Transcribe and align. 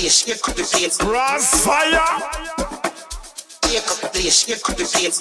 place, 0.00 0.24
shake 0.24 0.48
up 0.48 0.54
the 0.54 0.62
place. 0.62 0.96
Crossfire. 0.96 2.00
Shake 3.64 3.88
up 3.88 3.98
the 4.00 4.08
place, 4.12 4.38
shake 4.44 4.68
up 4.68 4.76
the 4.76 4.84
place. 4.84 5.18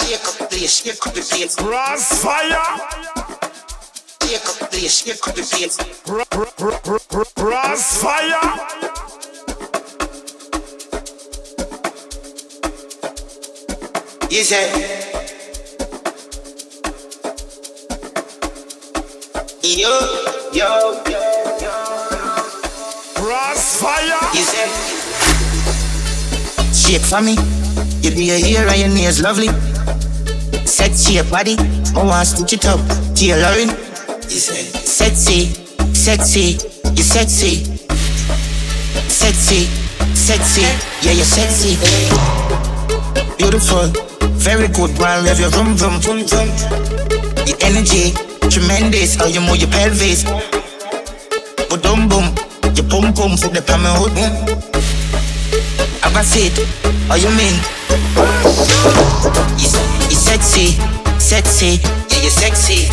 Shake 0.00 0.24
up 0.24 0.34
the 0.38 0.46
place, 0.46 0.74
shake 0.80 1.06
up 1.06 1.12
the 1.12 1.20
place. 1.20 1.54
Crossfire. 1.56 2.66
Shake 4.22 4.46
up 4.48 4.56
the 4.58 4.66
place, 4.66 4.94
shake 4.96 5.28
up 5.28 5.34
the 5.34 5.42
place. 5.42 5.76
Crossfire. 7.34 8.44
You 14.28 14.42
say, 14.42 14.66
yo, 19.62 19.90
yo, 20.52 21.05
shake 26.86 27.02
for 27.02 27.20
me. 27.20 27.34
You 28.00 28.14
be 28.14 28.30
a 28.30 28.38
hero 28.38 28.70
and 28.70 28.78
your 28.78 28.88
nails 28.88 29.20
lovely. 29.20 29.48
Sexy 30.64 31.14
your 31.14 31.24
body, 31.24 31.56
I 31.98 32.04
want 32.04 32.28
to 32.28 32.36
stitch 32.36 32.52
it 32.52 32.66
up. 32.66 32.78
Tailoring, 33.14 33.70
you 34.30 34.38
say, 34.38 34.62
sexy, 34.70 35.50
sexy, 35.92 36.62
you 36.94 37.02
sexy, 37.02 37.66
sexy, 39.10 39.66
sexy, 40.14 40.62
yeah 41.02 41.12
you're 41.18 41.24
sexy. 41.26 41.74
Beautiful, 43.36 43.90
very 44.38 44.68
good, 44.68 44.94
man. 45.00 45.24
Rev 45.24 45.40
your 45.40 45.50
vroom 45.50 45.74
vroom 45.74 45.98
vroom 45.98 46.22
vroom. 46.30 46.48
Your 47.50 47.58
energy, 47.62 48.14
tremendous. 48.48 49.16
How 49.16 49.26
you 49.26 49.40
move 49.40 49.56
your 49.56 49.70
pelvis. 49.70 50.22
But 51.68 51.82
boom 51.82 52.06
boom, 52.08 52.26
your 52.78 52.86
pum 52.86 53.12
pum 53.12 53.36
for 53.36 53.50
the 53.50 53.62
palm 53.66 53.82
hood. 53.98 54.85
Have 56.06 56.18
a 56.18 56.22
seat, 56.22 56.54
how 57.08 57.16
you 57.16 57.28
mean? 57.34 57.58
You, 59.58 59.66
you 60.06 60.14
sexy, 60.14 60.78
sexy, 61.18 61.82
yeah 62.06 62.22
you 62.22 62.30
sexy. 62.30 62.86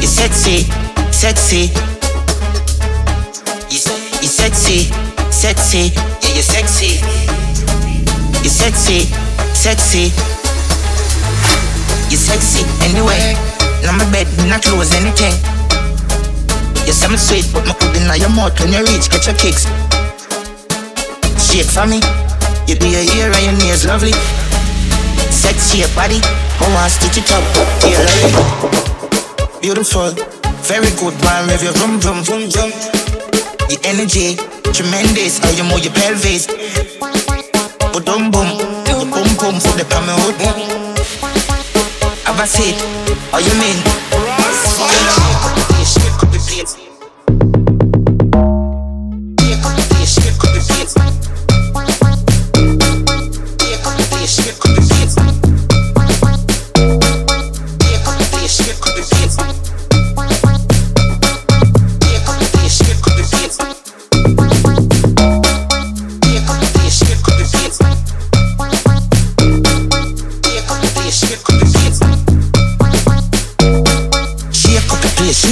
You 0.00 0.08
sexy, 0.08 0.64
sexy. 1.12 1.68
You, 3.68 3.78
you 4.24 4.26
sexy, 4.26 4.88
sexy, 5.30 5.92
yeah 6.24 6.32
you 6.32 6.40
sexy. 6.40 6.96
You 8.42 8.48
sexy, 8.48 9.04
sexy. 9.52 10.04
You 12.08 12.16
sexy 12.16 12.64
anyway. 12.88 13.36
Now 13.84 13.92
my 13.98 14.10
bed, 14.10 14.26
not 14.48 14.62
close 14.62 14.94
anything. 14.94 15.36
You 16.86 16.92
sound 16.92 17.20
sweet, 17.20 17.44
but 17.52 17.66
my 17.66 17.74
food 17.74 17.96
in 17.96 18.08
your 18.18 18.30
mouth 18.30 18.58
when 18.60 18.72
you 18.72 18.80
reach, 18.80 19.10
get 19.10 19.26
your 19.26 19.36
kicks. 19.36 19.66
Shake 21.56 21.72
for 21.72 21.86
me. 21.86 22.04
You 22.68 22.76
be 22.76 22.92
a 22.92 23.00
hero 23.00 23.32
and 23.32 23.44
your 23.48 23.56
nails 23.56 23.86
lovely. 23.86 24.12
Sexy 25.32 25.78
your 25.78 25.88
body, 25.96 26.20
I 26.20 26.68
want 26.68 26.92
stitch 26.92 27.16
it 27.16 27.32
up. 27.32 27.40
Tailoring. 27.80 28.36
Beautiful, 29.62 30.12
very 30.68 30.92
good 31.00 31.16
man, 31.24 31.48
rev 31.48 31.62
your 31.62 31.72
vroom 31.72 31.96
vroom 31.98 32.20
vroom 32.24 32.50
vroom. 32.52 32.72
Your 33.72 33.80
energy, 33.88 34.36
tremendous. 34.76 35.38
How 35.38 35.48
you 35.48 35.64
move 35.64 35.80
your 35.80 35.94
pelvis. 35.94 36.44
But 37.80 38.04
boom 38.04 38.30
boom, 38.30 38.52
boom 38.84 39.32
boom 39.40 39.56
for 39.56 39.72
the 39.80 39.86
palm 39.88 40.12
hood. 40.12 40.36
Have 42.26 42.38
a 42.38 42.46
seat, 42.46 42.76
how 43.32 43.38
you 43.38 43.54
mean? 43.56 44.05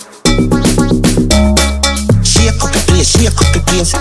Shake 2.13 2.61
up 2.61 2.73
the 2.73 2.79
place, 2.85 3.07
shake 3.07 3.41
up 3.41 3.53
the 3.53 3.59
place. 3.65 3.93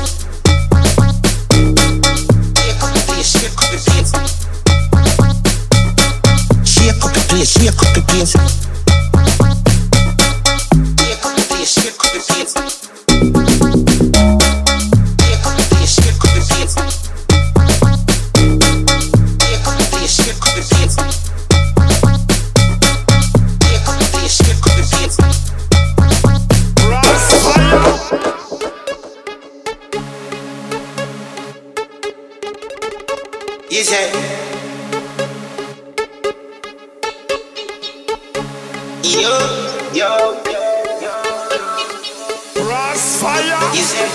Yo, 39.04 39.36
yo, 39.92 40.08
yo, 40.48 40.62
yo. 41.04 41.12
Crossfire. 42.54 43.60
you 43.74 43.82
say, 43.82 44.08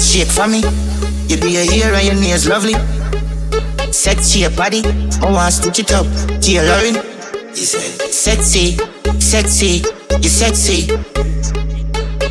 shake 0.00 0.28
for 0.28 0.48
me. 0.48 0.62
You 1.28 1.36
be 1.40 1.56
a 1.56 1.62
hero 1.62 1.94
and 1.94 2.06
your 2.06 2.16
nails 2.16 2.48
lovely. 2.48 2.74
Sexy 3.92 4.40
your 4.40 4.50
body, 4.50 4.82
I 5.22 5.30
want 5.30 5.54
to 5.54 5.62
stitch 5.62 5.78
it 5.78 5.92
up. 5.92 6.06
Tailoring, 6.40 6.96
you 7.54 7.64
say, 7.64 7.78
sexy, 8.10 8.76
sexy, 9.20 9.84
you 10.20 10.28
sexy, 10.28 10.88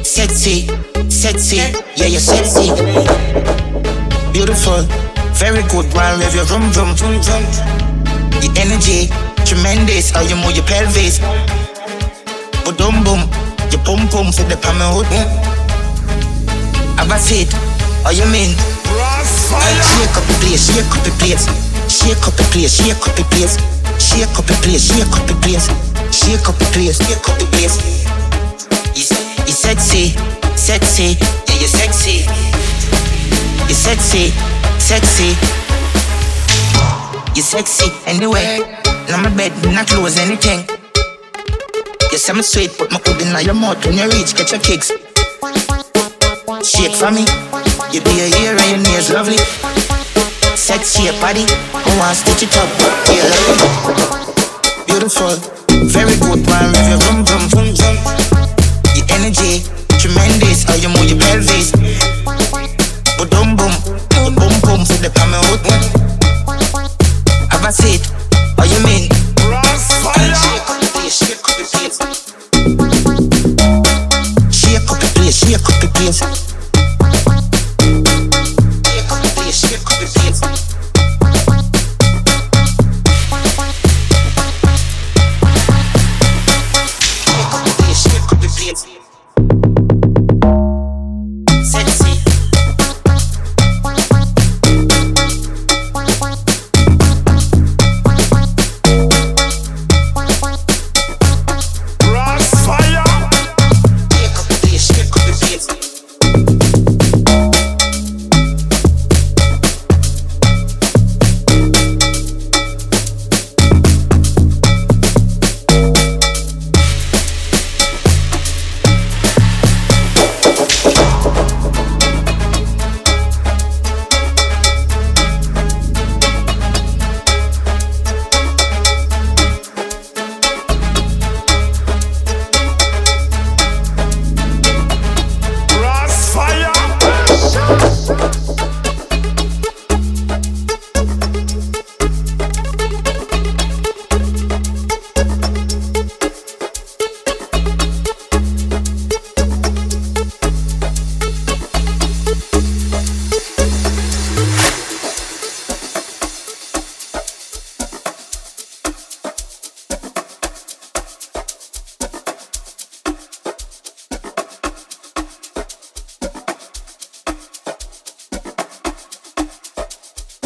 sexy, 0.03 0.68
sexy, 1.09 1.58
yeah 1.96 2.08
you're 2.08 2.20
sexy. 2.20 2.68
Beautiful, 4.34 4.84
very 5.40 5.64
good, 5.70 5.88
man. 5.96 6.20
Rev 6.20 6.36
your 6.36 6.46
vroom 6.46 6.70
vroom 6.72 6.96
vroom 6.96 7.22
vroom. 7.22 7.44
Your 8.44 8.53
energy, 8.58 9.09
tremendous. 9.46 10.12
How 10.12 10.22
you 10.22 10.36
move 10.36 10.56
your 10.56 10.66
pelvis. 10.66 11.20
But 12.66 12.78
boom 12.78 13.04
boom, 13.04 13.26
your 13.72 13.82
pum 13.84 14.08
pum 14.10 14.32
for 14.32 14.46
the 14.46 14.58
palm 14.62 14.82
hood. 14.94 15.10
Have 16.98 17.12
a 17.12 17.18
seat, 17.18 17.52
how 18.04 18.12
you 18.12 18.26
mean? 18.28 18.56
Shake 19.40 20.16
up 20.18 20.26
the 20.28 20.36
place, 20.42 20.68
shake 20.68 20.92
up 20.92 21.04
the 21.04 21.12
place. 21.18 21.46
Shake 21.90 22.28
up 22.28 22.36
the 22.36 22.44
place, 22.52 22.74
shake 22.76 23.02
up 23.02 23.16
the 23.16 23.24
place. 23.34 23.58
Shake 23.98 24.38
up 24.38 24.46
the 24.46 24.54
place, 24.62 24.86
shake 24.86 25.12
up 25.12 25.26
the 25.28 25.36
place. 25.42 25.68
Shake 26.12 26.48
up 26.48 26.56
the 26.58 26.66
place, 26.74 26.98
shake 26.98 27.30
up 27.30 27.38
the 27.40 27.46
place. 27.50 27.78
You 28.96 29.54
sexy, 29.54 30.14
sexy, 30.56 31.18
yeah 31.48 31.58
you 31.60 31.68
sexy. 31.68 32.26
You 33.68 33.76
sexy, 33.76 34.32
sexy. 34.78 35.36
You 37.36 37.42
sexy 37.42 37.92
anyway. 38.06 38.78
Now 39.19 39.28
my 39.28 39.35
bed, 39.35 39.52
not 39.75 39.85
close 39.85 40.17
anything. 40.17 40.64
Say 42.16 42.32
I'm 42.32 42.41
sweet, 42.41 42.72
but 42.79 42.90
my 42.90 42.99
food 42.99 43.20
in 43.20 43.35
your 43.44 43.53
mouth 43.53 43.84
when 43.85 43.97
you 43.97 44.08
reach, 44.16 44.32
get 44.34 44.49
your 44.52 44.61
kicks. 44.61 44.96
Shake 46.64 46.96
for 46.96 47.11
me. 47.11 47.28
You 47.91 47.99
be 47.99 48.16
a 48.16 48.32
hero 48.32 48.55
and 48.55 48.72
your 48.72 48.79
nails 48.79 49.11
lovely. 49.11 49.35
Sexy 50.55 51.03
your 51.03 51.20
body, 51.20 51.44
I 51.76 51.91
want 51.99 52.16
stitch 52.16 52.47
it 52.47 52.55
up. 52.55 52.72
Tailoring. 53.03 53.59
Beautiful, 54.88 55.35
very 55.91 56.16
good 56.23 56.40
man. 56.47 56.72
Rev 56.72 56.88
your 56.88 56.99
vroom 57.03 57.26
vroom 57.28 57.44
vroom 57.52 57.76
vroom. 57.76 57.99
Your 58.96 59.08
energy, 59.20 59.67
tremendous. 59.99 60.64
How 60.64 60.76
you 60.79 60.88
move 60.88 61.11
your 61.11 61.20
pelvis. 61.20 62.19
novios 75.49 75.79
que 75.79 75.87
piensan 75.87 76.48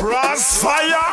Crossfire. 0.03 1.03